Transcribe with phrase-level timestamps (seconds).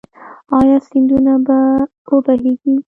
[0.59, 1.59] آیا سیندونه به
[2.15, 2.75] و بهیږي؟